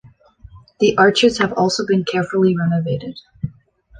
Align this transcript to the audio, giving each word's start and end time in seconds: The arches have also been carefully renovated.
The 0.79 0.97
arches 0.97 1.37
have 1.37 1.53
also 1.53 1.85
been 1.85 2.03
carefully 2.05 2.57
renovated. 2.57 3.19